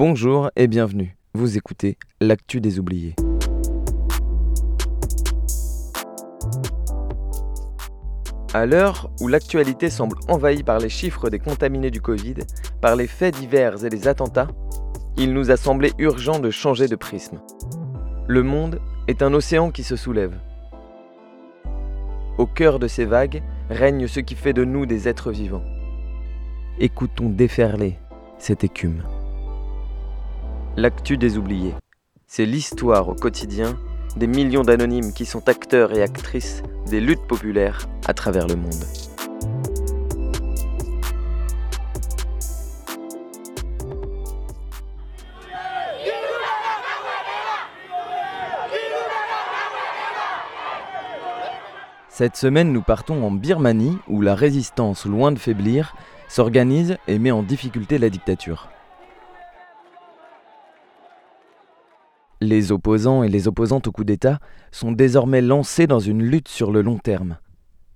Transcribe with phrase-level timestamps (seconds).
[0.00, 1.16] Bonjour et bienvenue.
[1.34, 3.16] Vous écoutez L'actu des oubliés.
[8.54, 12.36] À l'heure où l'actualité semble envahie par les chiffres des contaminés du Covid,
[12.80, 14.46] par les faits divers et les attentats,
[15.16, 17.40] il nous a semblé urgent de changer de prisme.
[18.28, 20.38] Le monde est un océan qui se soulève.
[22.38, 25.64] Au cœur de ces vagues règne ce qui fait de nous des êtres vivants.
[26.78, 27.98] Écoutons déferler
[28.38, 29.02] cette écume.
[30.80, 31.74] L'actu des oubliés,
[32.28, 33.76] c'est l'histoire au quotidien
[34.14, 38.84] des millions d'anonymes qui sont acteurs et actrices des luttes populaires à travers le monde.
[52.08, 55.96] Cette semaine, nous partons en Birmanie, où la résistance, loin de faiblir,
[56.28, 58.68] s'organise et met en difficulté la dictature.
[62.40, 64.38] Les opposants et les opposantes au coup d'État
[64.70, 67.38] sont désormais lancés dans une lutte sur le long terme.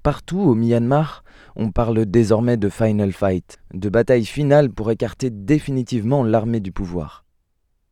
[0.02, 1.22] Partout au Myanmar,
[1.54, 7.24] on parle désormais de final fight, de bataille finale pour écarter définitivement l'armée du pouvoir.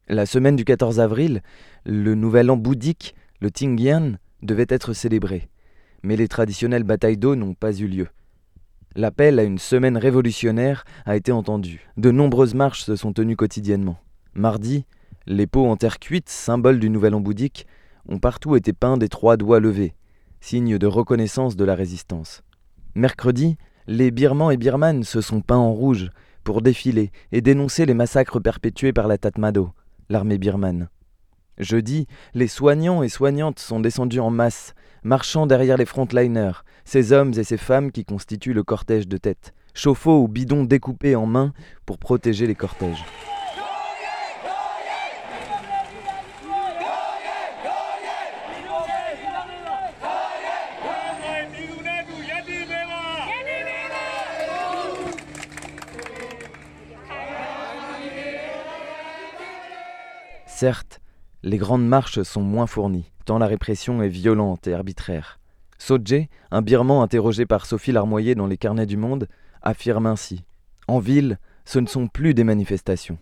[0.09, 1.41] La semaine du 14 avril,
[1.85, 5.49] le nouvel an bouddhique, le Tingyan, devait être célébré,
[6.03, 8.09] mais les traditionnelles batailles d'eau n'ont pas eu lieu.
[8.97, 11.89] L'appel à une semaine révolutionnaire a été entendu.
[11.97, 14.01] De nombreuses marches se sont tenues quotidiennement.
[14.35, 14.85] Mardi,
[15.27, 17.67] les pots en terre cuite, symbole du nouvel an bouddhique,
[18.09, 19.95] ont partout été peints des trois doigts levés,
[20.41, 22.43] signe de reconnaissance de la résistance.
[22.95, 26.11] Mercredi, les Birmans et Birmanes se sont peints en rouge
[26.45, 29.73] pour défiler et dénoncer les massacres perpétués par la Tatmado,
[30.09, 30.89] l'armée birmane.
[31.59, 37.33] Jeudi, les soignants et soignantes sont descendus en masse, marchant derrière les frontliners, ces hommes
[37.37, 41.53] et ces femmes qui constituent le cortège de tête, chauffe-eau ou bidons découpés en main
[41.85, 43.05] pour protéger les cortèges.
[60.61, 61.01] Certes,
[61.43, 65.41] les grandes marches sont moins fournies, tant la répression est violente et arbitraire.
[65.79, 69.27] Sodje, un birman interrogé par Sophie Larmoyer dans les carnets du Monde,
[69.63, 70.45] affirme ainsi
[70.87, 73.17] En ville, ce ne sont plus des manifestations,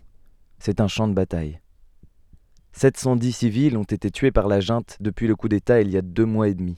[0.57, 1.61] c'est un champ de bataille.
[2.73, 6.01] 710 civils ont été tués par la junte depuis le coup d'État il y a
[6.01, 6.75] deux mois et demi,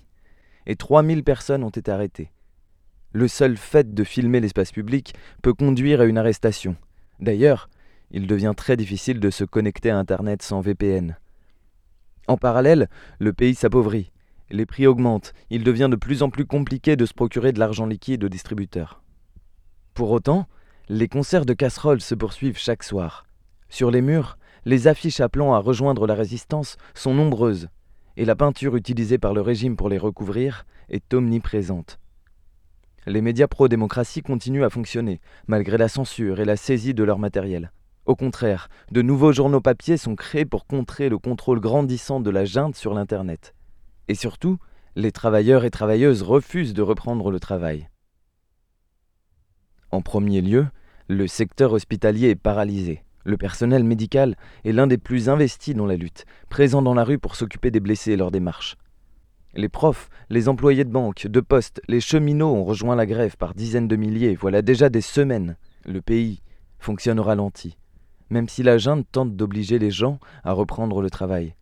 [0.67, 2.31] et 3000 personnes ont été arrêtées.
[3.13, 6.75] Le seul fait de filmer l'espace public peut conduire à une arrestation.
[7.19, 7.67] D'ailleurs,
[8.11, 11.17] il devient très difficile de se connecter à Internet sans VPN.
[12.27, 12.89] En parallèle,
[13.19, 14.11] le pays s'appauvrit,
[14.51, 17.85] les prix augmentent, il devient de plus en plus compliqué de se procurer de l'argent
[17.85, 19.01] liquide aux distributeurs.
[19.93, 20.47] Pour autant,
[20.89, 23.25] les concerts de casseroles se poursuivent chaque soir.
[23.69, 27.69] Sur les murs, les affiches appelant à rejoindre la résistance sont nombreuses,
[28.17, 31.97] et la peinture utilisée par le régime pour les recouvrir est omniprésente.
[33.07, 37.71] Les médias pro-démocratie continuent à fonctionner, malgré la censure et la saisie de leur matériel.
[38.05, 42.45] Au contraire, de nouveaux journaux papier sont créés pour contrer le contrôle grandissant de la
[42.45, 43.53] junte sur l'Internet.
[44.07, 44.57] Et surtout,
[44.95, 47.89] les travailleurs et travailleuses refusent de reprendre le travail.
[49.91, 50.65] En premier lieu,
[51.07, 53.03] le secteur hospitalier est paralysé.
[53.23, 54.35] Le personnel médical
[54.65, 57.79] est l'un des plus investis dans la lutte, présent dans la rue pour s'occuper des
[57.79, 58.77] blessés lors des marches.
[59.53, 63.53] Les profs, les employés de banque, de poste, les cheminots ont rejoint la grève par
[63.53, 65.55] dizaines de milliers, voilà déjà des semaines.
[65.85, 66.41] Le pays
[66.79, 67.77] fonctionne au ralenti
[68.31, 71.53] même si la junte tente d'obliger les gens à reprendre le travail.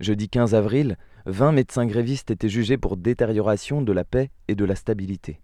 [0.00, 4.64] Jeudi 15 avril, 20 médecins grévistes étaient jugés pour détérioration de la paix et de
[4.64, 5.40] la stabilité.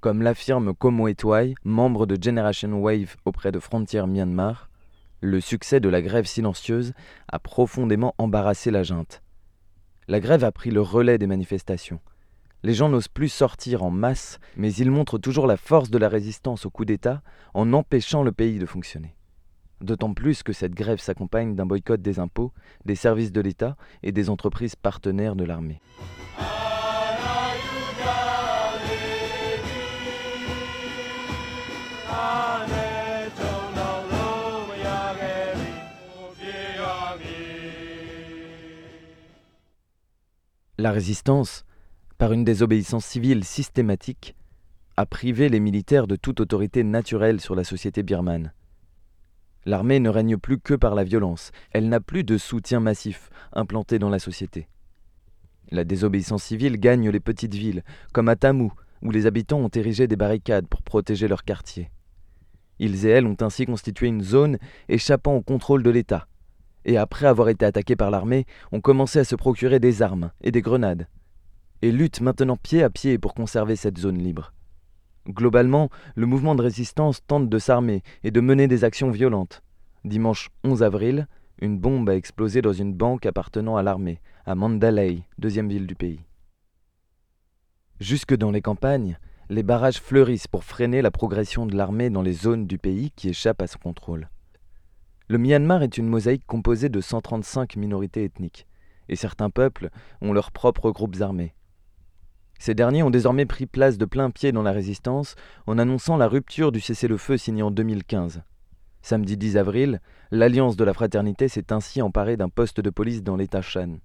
[0.00, 4.70] Comme l'affirme Komo Etwai, membre de Generation Wave auprès de Frontier Myanmar,
[5.20, 6.94] le succès de la grève silencieuse
[7.28, 9.22] a profondément embarrassé la junte.
[10.08, 12.00] La grève a pris le relais des manifestations.
[12.62, 16.08] Les gens n'osent plus sortir en masse, mais ils montrent toujours la force de la
[16.08, 17.22] résistance au coup d'État
[17.52, 19.16] en empêchant le pays de fonctionner.
[19.80, 22.52] D'autant plus que cette grève s'accompagne d'un boycott des impôts,
[22.84, 25.80] des services de l'État et des entreprises partenaires de l'armée.
[40.78, 41.64] La résistance,
[42.18, 44.36] par une désobéissance civile systématique,
[44.96, 48.52] a privé les militaires de toute autorité naturelle sur la société birmane.
[49.66, 53.98] L'armée ne règne plus que par la violence, elle n'a plus de soutien massif implanté
[53.98, 54.68] dans la société.
[55.72, 57.82] La désobéissance civile gagne les petites villes,
[58.12, 58.72] comme à Tamou,
[59.02, 61.90] où les habitants ont érigé des barricades pour protéger leur quartier.
[62.78, 64.58] Ils et elles ont ainsi constitué une zone
[64.88, 66.28] échappant au contrôle de l'État,
[66.84, 70.52] et après avoir été attaqués par l'armée, ont commencé à se procurer des armes et
[70.52, 71.08] des grenades,
[71.82, 74.52] et luttent maintenant pied à pied pour conserver cette zone libre.
[75.28, 79.62] Globalement, le mouvement de résistance tente de s'armer et de mener des actions violentes.
[80.04, 81.26] Dimanche 11 avril,
[81.60, 85.96] une bombe a explosé dans une banque appartenant à l'armée, à Mandalay, deuxième ville du
[85.96, 86.20] pays.
[87.98, 89.18] Jusque dans les campagnes,
[89.48, 93.28] les barrages fleurissent pour freiner la progression de l'armée dans les zones du pays qui
[93.28, 94.28] échappent à son contrôle.
[95.28, 98.66] Le Myanmar est une mosaïque composée de 135 minorités ethniques,
[99.08, 99.90] et certains peuples
[100.20, 101.54] ont leurs propres groupes armés.
[102.58, 105.34] Ces derniers ont désormais pris place de plein pied dans la résistance
[105.66, 108.42] en annonçant la rupture du cessez-le-feu signé en 2015.
[109.02, 110.00] Samedi 10 avril,
[110.30, 113.98] l'Alliance de la Fraternité s'est ainsi emparée d'un poste de police dans l'État Shan.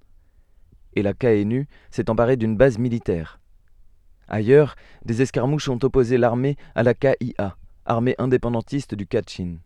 [0.93, 3.39] Et la KNU s'est emparée d'une base militaire.
[4.27, 9.57] Ailleurs, des escarmouches ont opposé l'armée à la KIA, armée indépendantiste du Kachin.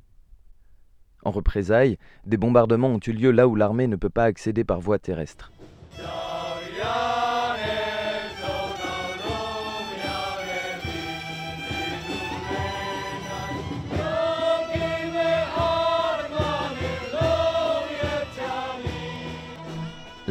[1.23, 4.79] En représailles, des bombardements ont eu lieu là où l'armée ne peut pas accéder par
[4.79, 5.51] voie terrestre.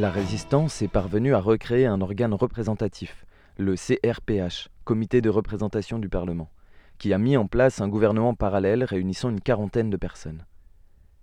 [0.05, 3.25] La résistance est parvenue à recréer un organe représentatif,
[3.57, 6.51] le CRPH, Comité de représentation du Parlement,
[6.99, 10.45] qui a mis en place un gouvernement parallèle réunissant une quarantaine de personnes.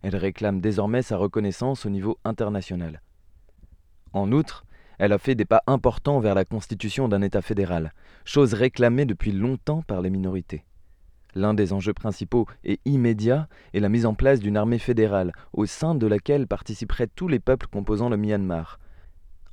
[0.02, 3.04] Elle réclame désormais sa reconnaissance au niveau international.
[4.14, 4.66] En outre,
[4.98, 7.94] elle a fait des pas importants vers la constitution d'un État fédéral,
[8.26, 10.66] chose réclamée depuis longtemps par les minorités.
[11.36, 15.66] L'un des enjeux principaux et immédiats est la mise en place d'une armée fédérale, au
[15.66, 18.80] sein de laquelle participeraient tous les peuples composant le Myanmar.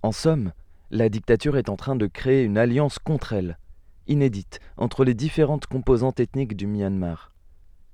[0.02, 0.52] En somme,
[0.90, 3.58] la dictature est en train de créer une alliance contre elle,
[4.06, 7.32] inédite, entre les différentes composantes ethniques du Myanmar.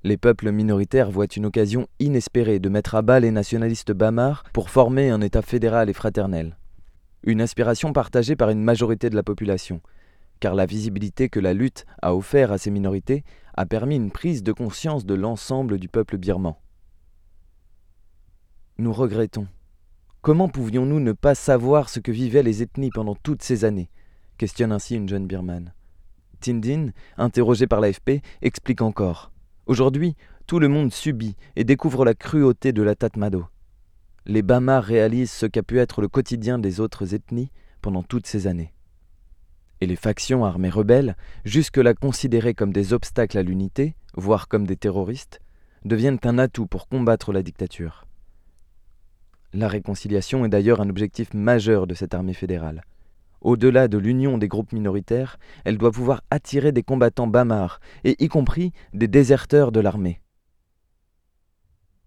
[0.03, 4.69] Les peuples minoritaires voient une occasion inespérée de mettre à bas les nationalistes Bamar pour
[4.69, 6.59] former un État fédéral et fraternel.
[7.23, 9.81] Une aspiration partagée par une majorité de la population,
[10.41, 13.25] car la visibilité que la lutte a offert à ces minorités
[13.57, 16.55] a permis une prise de conscience de l'ensemble du peuple birman.
[18.79, 19.47] Nous regrettons.
[20.21, 23.91] Comment pouvions-nous ne pas savoir ce que vivaient les ethnies pendant toutes ces années?
[24.39, 25.73] Questionne ainsi une jeune birmane.
[26.41, 29.31] Tindin, interrogé par l'AFP, explique encore.
[29.67, 30.17] Aujourd'hui,
[30.47, 33.47] tout le monde subit et découvre la cruauté de la Tatmado.
[34.27, 37.51] Les Bamas réalisent ce qu'a pu être le quotidien des autres ethnies
[37.81, 38.73] pendant toutes ces années.
[39.85, 41.15] Et les factions armées rebelles,
[41.45, 45.43] jusque-là considérées comme des obstacles à l'unité, voire comme des terroristes,
[45.85, 48.07] deviennent un atout pour combattre la dictature.
[49.53, 52.83] La réconciliation est d'ailleurs un objectif majeur de cette armée fédérale.
[53.43, 58.29] Au-delà de l'union des groupes minoritaires, elle doit pouvoir attirer des combattants bamars, et y
[58.29, 60.23] compris des déserteurs de l'armée.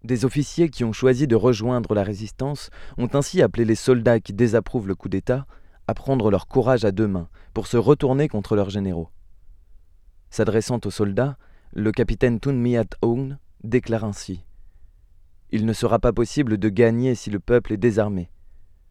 [0.02, 4.32] Des officiers qui ont choisi de rejoindre la résistance ont ainsi appelé les soldats qui
[4.32, 5.46] désapprouvent le coup d'État
[5.88, 9.08] à prendre leur courage à deux mains pour se retourner contre leurs généraux.
[10.30, 11.36] S'adressant aux soldats,
[11.72, 14.44] le capitaine Tun Miat Aung déclare ainsi
[15.50, 18.30] Il ne sera pas possible de gagner si le peuple est désarmé.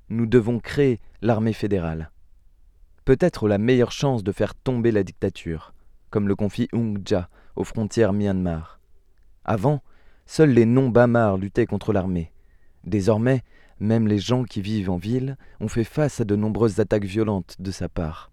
[0.09, 2.11] Nous devons créer l'armée fédérale
[3.07, 5.73] peut-être la meilleure chance de faire tomber la dictature,
[6.09, 8.81] comme le confie Ung Ja aux frontières Myanmar.
[9.45, 9.81] Avant,
[10.25, 12.33] seuls les non-Bamars luttaient contre l'armée.
[12.83, 13.43] Désormais,
[13.79, 17.55] même les gens qui vivent en ville ont fait face à de nombreuses attaques violentes
[17.59, 18.31] de sa part.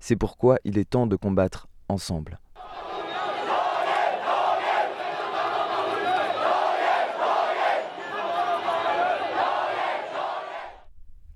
[0.00, 2.40] C'est pourquoi il est temps de combattre ensemble.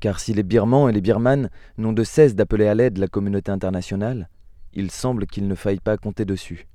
[0.07, 3.51] car si les Birmans et les Birmanes n'ont de cesse d'appeler à l'aide la communauté
[3.51, 4.29] internationale,
[4.73, 6.69] il semble qu'il ne faille pas compter dessus.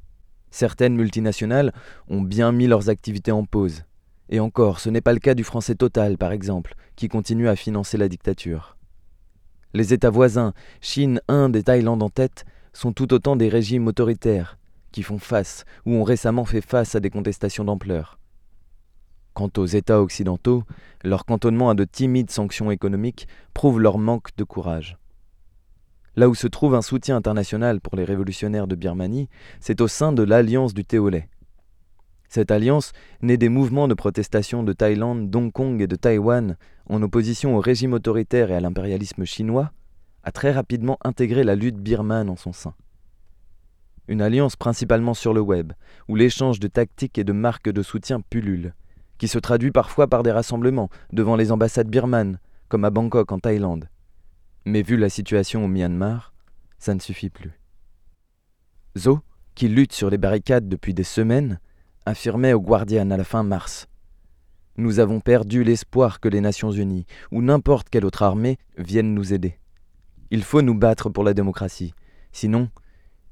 [0.50, 1.72] Certaines multinationales
[2.10, 3.86] ont bien mis leurs activités en pause.
[4.32, 7.58] Et encore, ce n'est pas le cas du français Total, par exemple, qui continue à
[7.58, 8.78] financer la dictature.
[9.74, 14.58] Les États voisins, Chine, Inde et Thaïlande en tête, sont tout autant des régimes autoritaires,
[14.94, 18.20] qui font face ou ont récemment fait face à des contestations d'ampleur.
[19.34, 20.64] Quant aux États occidentaux,
[21.04, 24.98] leur cantonnement à de timides sanctions économiques prouve leur manque de courage.
[26.16, 30.12] Là où se trouve un soutien international pour les révolutionnaires de Birmanie, c'est au sein
[30.14, 31.30] de l'Alliance du thé au lait.
[32.34, 36.56] Cette alliance, née des mouvements de protestation de Thaïlande, d'Hong Kong et de Taïwan,
[36.88, 39.74] en opposition au régime autoritaire et à l'impérialisme chinois,
[40.24, 42.74] a très rapidement intégré la lutte birmane en son sein.
[44.08, 45.74] Une alliance principalement sur le web,
[46.08, 48.76] où l'échange de tactiques et de marques de soutien pullule,
[49.18, 53.40] qui se traduit parfois par des rassemblements devant les ambassades birmanes, comme à Bangkok en
[53.40, 53.90] Thaïlande.
[54.64, 56.34] Mais vu la situation au Myanmar,
[56.80, 57.60] ça ne suffit plus.
[58.98, 59.20] Zo,
[59.54, 61.60] qui lutte sur les barricades depuis des semaines,
[62.06, 63.88] affirmait au Guardian à la fin mars.
[64.78, 69.34] Nous avons perdu l'espoir que les Nations Unies ou n'importe quelle autre armée viennent nous
[69.34, 69.60] aider.
[70.32, 71.94] Il faut nous battre pour la démocratie,
[72.32, 72.70] sinon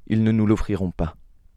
[0.06, 1.16] ils ne nous l'offriront pas.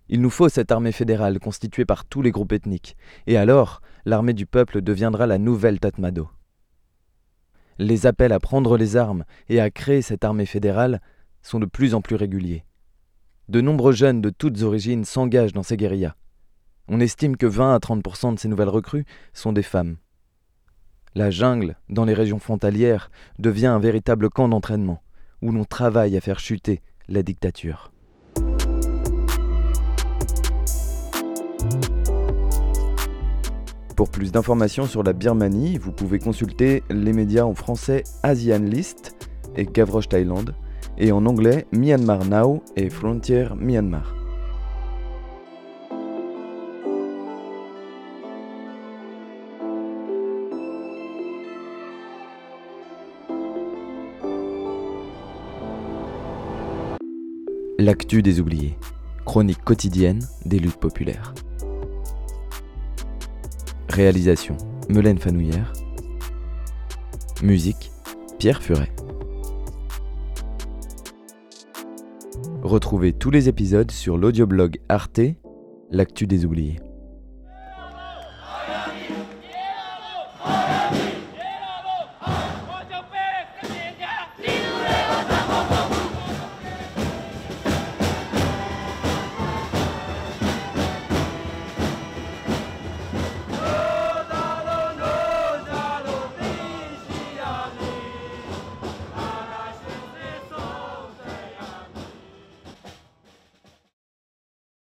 [0.09, 2.95] Il nous faut cette armée fédérale constituée par tous les groupes ethniques,
[3.27, 6.29] et alors l'armée du peuple deviendra la nouvelle Tatmado.
[7.79, 11.01] Les appels à prendre les armes et à créer cette armée fédérale
[11.41, 12.63] sont de plus en plus réguliers.
[13.49, 16.15] De nombreux jeunes de toutes origines s'engagent dans ces guérillas.
[16.89, 19.95] On estime que 20 à 30% de ces nouvelles recrues sont des femmes.
[21.15, 23.09] La jungle, dans les régions frontalières,
[23.39, 25.01] devient un véritable camp d'entraînement
[25.41, 27.91] où l'on travaille à faire chuter la dictature.
[33.95, 39.15] Pour plus d'informations sur la Birmanie, vous pouvez consulter les médias en français Asian List
[39.55, 40.55] et Gavroche Thaïlande,
[40.97, 44.22] et en anglais Myanmar Now et Frontier Myanmar.
[57.85, 58.77] L'actu des oubliés.
[59.25, 61.33] Chronique quotidienne des luttes populaires.
[63.89, 64.55] Réalisation
[64.87, 65.73] Melaine Fanouillère.
[67.43, 67.91] Musique
[68.39, 68.89] Pierre Furet.
[72.61, 75.19] Retrouvez tous les épisodes sur l'audioblog Arte,
[75.91, 76.79] l'actu des oubliés.